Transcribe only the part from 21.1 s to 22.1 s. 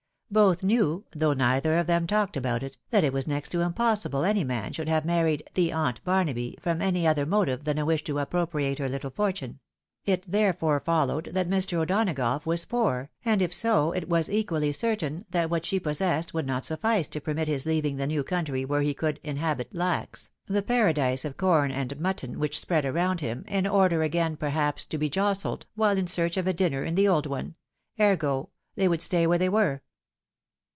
of corn and